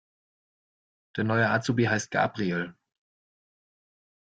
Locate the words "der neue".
1.15-1.47